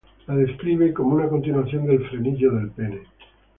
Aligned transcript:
La 0.25 0.33
describe 0.35 0.91
como 0.95 1.13
una 1.17 1.29
continuación 1.29 1.85
del 1.85 2.09
frenillo 2.09 2.51
del 2.53 2.71
pene. 2.71 3.03